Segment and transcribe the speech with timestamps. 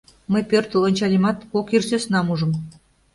[0.31, 2.51] Мый пӧртыл ончальымат, кок ир сӧснам ужым.